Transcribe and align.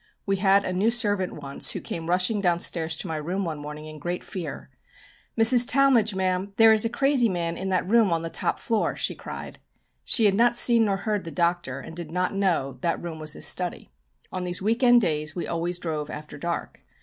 We 0.25 0.37
had 0.37 0.63
a 0.65 0.73
new 0.73 0.89
servant 0.89 1.33
once 1.43 1.73
who 1.73 1.79
came 1.79 2.09
rushing 2.09 2.41
downstairs 2.41 2.95
to 2.95 3.07
my 3.07 3.17
room 3.17 3.45
one 3.45 3.59
morning 3.59 3.85
in 3.85 3.99
great 3.99 4.23
fear. 4.23 4.71
"Mrs. 5.39 5.67
Talmage, 5.69 6.15
ma'am, 6.15 6.53
there 6.55 6.73
is 6.73 6.83
a 6.83 6.89
crazy 6.89 7.29
man 7.29 7.55
in 7.55 7.69
that 7.69 7.85
room 7.85 8.11
on 8.11 8.23
the 8.23 8.31
top 8.31 8.57
floor," 8.59 8.95
she 8.95 9.13
cried. 9.13 9.59
She 10.03 10.25
had 10.25 10.33
not 10.33 10.57
seen 10.57 10.85
nor 10.85 10.97
heard 10.97 11.23
the 11.23 11.29
Doctor, 11.29 11.79
and 11.81 11.95
did 11.95 12.09
not 12.11 12.33
know 12.33 12.71
that 12.71 12.81
that 12.81 13.03
room 13.03 13.19
was 13.19 13.33
his 13.33 13.45
study. 13.45 13.91
On 14.31 14.43
these 14.43 14.59
weekend 14.59 15.01
days 15.01 15.35
we 15.35 15.45
always 15.45 15.77
drove 15.77 16.09
after 16.09 16.35
dark. 16.35 16.81